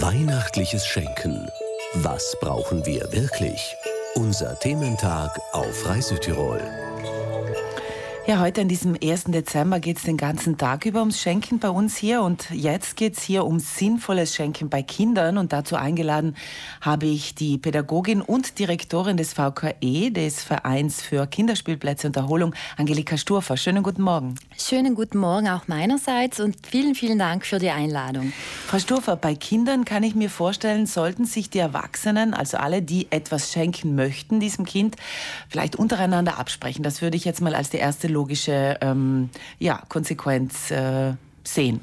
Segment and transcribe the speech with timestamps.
[0.00, 1.48] Weihnachtliches Schenken.
[1.94, 3.76] Was brauchen wir wirklich?
[4.16, 6.60] Unser Thementag auf Reisetirol.
[8.26, 9.24] Ja, heute an diesem 1.
[9.24, 13.18] Dezember geht es den ganzen Tag über ums Schenken bei uns hier und jetzt geht
[13.18, 16.34] es hier um sinnvolles Schenken bei Kindern und dazu eingeladen
[16.80, 23.18] habe ich die Pädagogin und Direktorin des VKE, des Vereins für Kinderspielplätze und Erholung, Angelika
[23.18, 23.58] Sturfer.
[23.58, 24.36] Schönen guten Morgen.
[24.56, 28.32] Schönen guten Morgen auch meinerseits und vielen, vielen Dank für die Einladung.
[28.66, 33.06] Frau Sturfer, bei Kindern kann ich mir vorstellen, sollten sich die Erwachsenen, also alle, die
[33.12, 34.96] etwas schenken möchten, diesem Kind,
[35.50, 36.82] vielleicht untereinander absprechen.
[36.82, 39.28] Das würde ich jetzt mal als die erste logische ähm,
[39.58, 41.12] ja, Konsequenz äh,
[41.44, 41.80] sehen.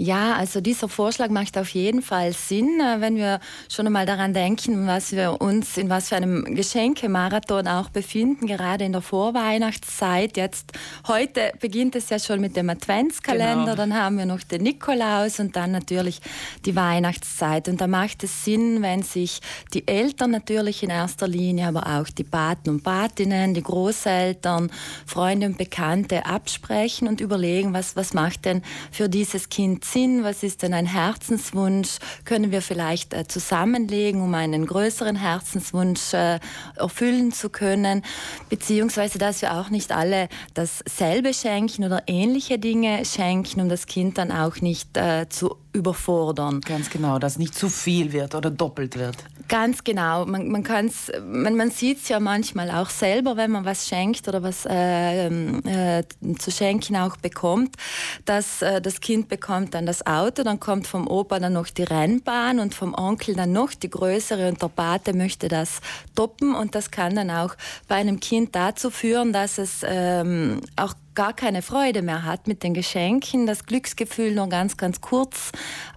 [0.00, 4.32] Ja, also dieser Vorschlag macht auf jeden Fall Sinn, äh, wenn wir schon einmal daran
[4.32, 10.36] denken, was wir uns in was für einem Geschenkemarathon auch befinden, gerade in der Vorweihnachtszeit.
[10.36, 10.70] Jetzt
[11.08, 13.74] heute beginnt es ja schon mit dem Adventskalender, genau.
[13.74, 16.20] dann haben wir noch den Nikolaus und dann natürlich
[16.64, 17.68] die Weihnachtszeit.
[17.68, 19.40] Und da macht es Sinn, wenn sich
[19.74, 24.70] die Eltern natürlich in erster Linie, aber auch die Paten und Patinnen, die Großeltern,
[25.06, 28.62] Freunde und Bekannte absprechen und überlegen, was, was macht denn
[28.92, 30.24] für dieses Kind Sinn?
[30.24, 31.98] Was ist denn ein Herzenswunsch?
[32.24, 36.38] Können wir vielleicht äh, zusammenlegen, um einen größeren Herzenswunsch äh,
[36.76, 38.02] erfüllen zu können?
[38.48, 44.18] Beziehungsweise, dass wir auch nicht alle dasselbe schenken oder ähnliche Dinge schenken, um das Kind
[44.18, 46.60] dann auch nicht äh, zu überfordern.
[46.60, 49.16] Ganz genau, dass nicht zu viel wird oder doppelt wird.
[49.48, 50.26] Ganz genau.
[50.26, 54.28] Man, man, kann's, man, man sieht es ja manchmal auch selber, wenn man was schenkt
[54.28, 56.04] oder was äh, äh,
[56.38, 57.76] zu schenken auch bekommt,
[58.24, 61.84] dass äh, das Kind bekommt dann das Auto, dann kommt vom Opa dann noch die
[61.84, 65.80] Rennbahn und vom Onkel dann noch die größere und der Pate möchte das
[66.14, 67.54] toppen und das kann dann auch
[67.86, 72.62] bei einem Kind dazu führen, dass es ähm, auch gar keine Freude mehr hat mit
[72.62, 75.50] den Geschenken, das Glücksgefühl nur ganz, ganz kurz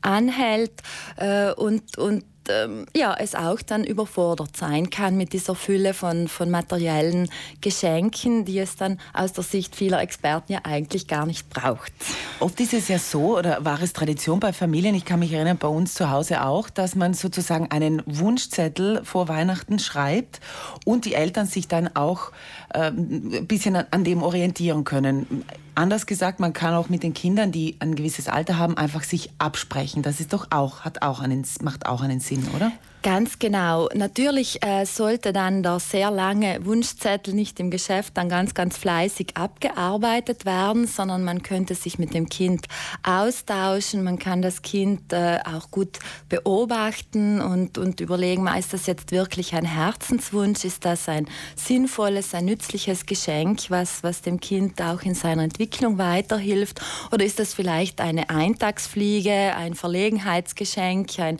[0.00, 0.70] anhält
[1.16, 6.28] äh, und, und ähm, ja, es auch dann überfordert sein kann mit dieser Fülle von,
[6.28, 7.28] von materiellen
[7.60, 11.92] Geschenken, die es dann aus der Sicht vieler Experten ja eigentlich gar nicht braucht.
[12.40, 15.58] Oft ist es ja so, oder war es Tradition bei Familien, ich kann mich erinnern,
[15.58, 20.40] bei uns zu Hause auch, dass man sozusagen einen Wunschzettel vor Weihnachten schreibt
[20.84, 22.32] und die Eltern sich dann auch
[22.74, 25.44] äh, ein bisschen an, an dem orientieren können.
[25.78, 29.30] Anders gesagt, man kann auch mit den Kindern, die ein gewisses Alter haben, einfach sich
[29.38, 30.02] absprechen.
[30.02, 32.72] Das ist doch auch, hat auch einen, macht auch einen Sinn, oder?
[33.04, 33.88] Ganz genau.
[33.94, 39.36] Natürlich äh, sollte dann der sehr lange Wunschzettel nicht im Geschäft dann ganz, ganz fleißig
[39.36, 42.66] abgearbeitet werden, sondern man könnte sich mit dem Kind
[43.04, 44.02] austauschen.
[44.02, 49.54] Man kann das Kind äh, auch gut beobachten und, und überlegen, ist das jetzt wirklich
[49.54, 50.64] ein Herzenswunsch?
[50.64, 55.67] Ist das ein sinnvolles, ein nützliches Geschenk, was, was dem Kind auch in seiner Entwicklung
[55.98, 56.80] weiterhilft?
[57.12, 61.38] Oder ist das vielleicht eine Eintagsfliege, ein Verlegenheitsgeschenk, ein,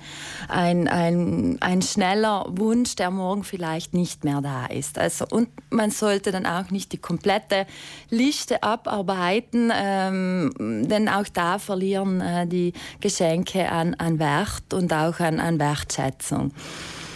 [0.49, 4.99] ein, ein ein, schneller Wunsch, der morgen vielleicht nicht mehr da ist.
[4.99, 7.67] Also, und man sollte dann auch nicht die komplette
[8.11, 15.21] Liste abarbeiten, ähm, denn auch da verlieren äh, die Geschenke an, an Wert und auch
[15.21, 16.53] an, an Wertschätzung.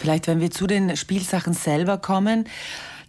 [0.01, 2.47] Vielleicht, wenn wir zu den Spielsachen selber kommen,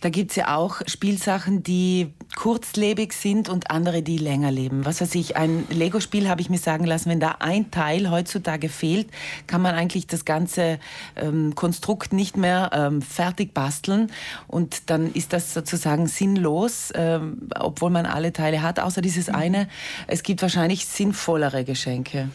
[0.04, 4.84] da gibt es ja auch Spielsachen, die kurzlebig sind und andere, die länger leben.
[4.86, 8.68] Was weiß ich, ein Lego-Spiel habe ich mir sagen lassen, wenn da ein Teil heutzutage
[8.68, 9.08] fehlt,
[9.48, 10.80] kann man eigentlich das ganze
[11.16, 14.12] ähm, Konstrukt nicht mehr ähm, fertig basteln
[14.50, 19.36] und dann ist das sozusagen sinnlos, ähm, obwohl man alle Teile hat, außer dieses mhm.
[19.36, 19.68] eine.
[20.08, 22.28] Es gibt wahrscheinlich sinnvollere Geschenke.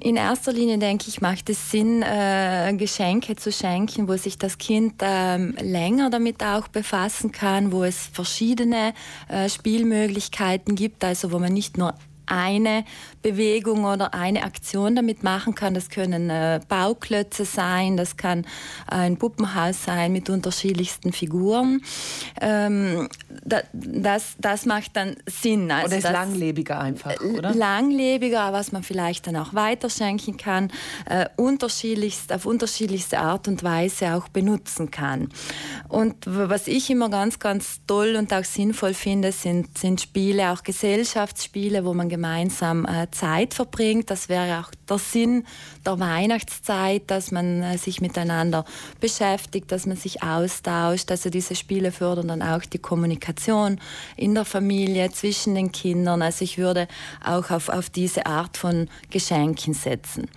[0.00, 4.58] In erster Linie, denke ich, macht es Sinn, äh, Geschenke zu schenken, wo sich das
[4.58, 8.94] Kind ähm, länger damit auch befassen kann, wo es verschiedene
[9.28, 11.94] äh, Spielmöglichkeiten gibt, also wo man nicht nur
[12.26, 12.84] eine
[13.22, 15.74] Bewegung oder eine Aktion damit machen kann.
[15.74, 18.46] Das können äh, Bauklötze sein, das kann
[18.86, 21.82] ein Puppenhaus sein mit unterschiedlichsten Figuren.
[22.40, 23.08] Ähm,
[23.44, 25.70] da, das, das macht dann Sinn.
[25.70, 27.54] Also oder ist das, langlebiger einfach, äh, oder?
[27.54, 30.70] Langlebiger, was man vielleicht dann auch weiterschenken kann,
[31.06, 35.28] äh, unterschiedlichst, auf unterschiedlichste Art und Weise auch benutzen kann.
[35.88, 40.62] Und was ich immer ganz, ganz toll und auch sinnvoll finde, sind, sind Spiele, auch
[40.62, 44.10] Gesellschaftsspiele, wo man gemeinsam äh, Zeit verbringt.
[44.10, 45.46] Das wäre auch der Sinn
[45.86, 48.66] der Weihnachtszeit, dass man äh, sich miteinander
[49.00, 51.10] beschäftigt, dass man sich austauscht.
[51.10, 53.80] Also diese Spiele fördern dann auch die Kommunikation
[54.14, 56.20] in der Familie, zwischen den Kindern.
[56.20, 56.86] Also ich würde
[57.24, 60.28] auch auf, auf diese Art von Geschenken setzen.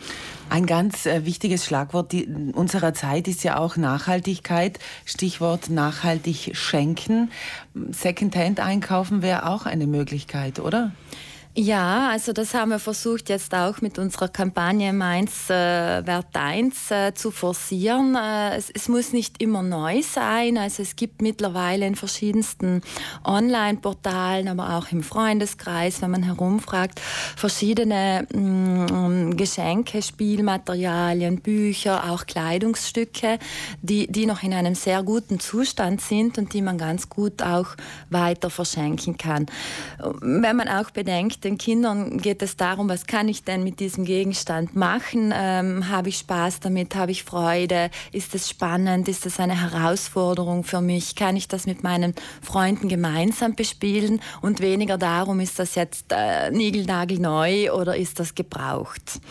[0.49, 2.13] Ein ganz äh, wichtiges Schlagwort
[2.53, 4.79] unserer Zeit ist ja auch Nachhaltigkeit.
[5.03, 7.31] Stichwort nachhaltig schenken.
[7.91, 10.93] Secondhand einkaufen wäre auch eine Möglichkeit, oder?
[11.57, 16.91] Ja, also das haben wir versucht jetzt auch mit unserer Kampagne Mainz äh, Wert 1
[16.91, 18.13] äh, zu forcieren.
[18.15, 20.57] Äh, es, es, muss nicht immer neu sein.
[20.57, 22.81] Also es gibt mittlerweile in verschiedensten
[23.23, 32.25] Online-Portalen, aber auch im Freundeskreis, wenn man herumfragt, verschiedene mh, mm, Geschenke, Spielmaterialien, Bücher, auch
[32.25, 33.39] Kleidungsstücke,
[33.81, 37.77] die, die noch in einem sehr guten Zustand sind und die man ganz gut auch
[38.09, 39.45] weiter verschenken kann.
[40.19, 44.03] Wenn man auch bedenkt, den Kindern geht es darum, was kann ich denn mit diesem
[44.03, 45.31] Gegenstand machen?
[45.33, 46.95] Ähm, habe ich Spaß damit?
[46.95, 47.91] Habe ich Freude?
[48.11, 49.07] Ist es spannend?
[49.07, 51.15] Ist es eine Herausforderung für mich?
[51.15, 54.19] Kann ich das mit meinen Freunden gemeinsam bespielen?
[54.41, 59.21] Und weniger darum, ist das jetzt äh, niegelnagelneu oder ist das gebraucht?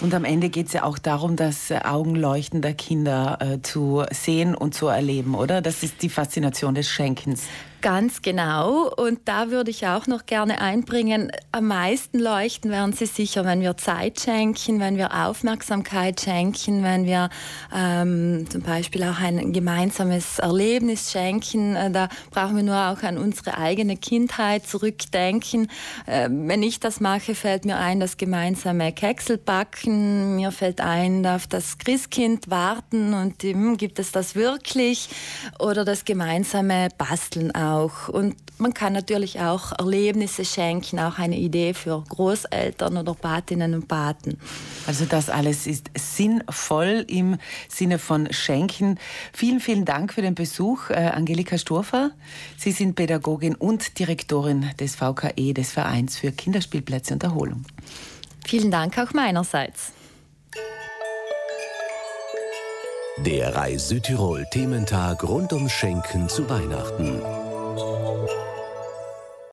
[0.00, 4.04] Und am Ende geht es ja auch darum, das äh, Augenleuchten der Kinder äh, zu
[4.10, 5.62] sehen und zu erleben, oder?
[5.62, 7.44] Das ist die Faszination des Schenkens.
[7.82, 8.88] Ganz genau.
[8.88, 13.60] Und da würde ich auch noch gerne einbringen, am meisten leuchten werden sie sicher, wenn
[13.60, 17.28] wir Zeit schenken, wenn wir Aufmerksamkeit schenken, wenn wir
[17.74, 21.76] ähm, zum Beispiel auch ein gemeinsames Erlebnis schenken.
[21.76, 25.68] Äh, da brauchen wir nur auch an unsere eigene Kindheit zurückdenken.
[26.06, 30.36] Äh, wenn ich das mache, fällt mir ein, das gemeinsame Kekselbacken.
[30.36, 35.08] Mir fällt ein, auf das Christkind warten und hm, gibt es das wirklich?
[35.58, 38.08] Oder das gemeinsame Basteln auch auch.
[38.08, 43.88] Und man kann natürlich auch Erlebnisse schenken, auch eine Idee für Großeltern oder Patinnen und
[43.88, 44.38] Paten.
[44.86, 47.38] Also das alles ist sinnvoll im
[47.68, 48.98] Sinne von Schenken.
[49.32, 52.12] Vielen, vielen Dank für den Besuch, äh, Angelika Sturfer.
[52.56, 57.64] Sie sind Pädagogin und Direktorin des VKE, des Vereins für Kinderspielplätze und Erholung.
[58.46, 59.92] Vielen Dank auch meinerseits.
[63.18, 67.45] Der Reis Südtirol Thementag rund ums Schenken zu Weihnachten.